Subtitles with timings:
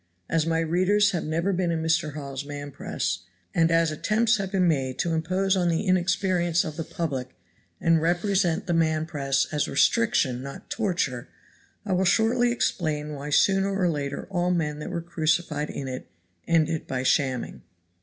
[0.27, 2.15] As my readers have never been in Mr.
[2.15, 3.19] Hawes's man press,
[3.53, 7.35] and as attempts have been made to impose on the inexperience of the public
[7.79, 11.27] and represent the man press as restriction not torture,
[11.85, 15.87] I will shortly explain why sooner or later all the men that were crucified in
[15.87, 16.07] it
[16.47, 17.61] ended by shamming.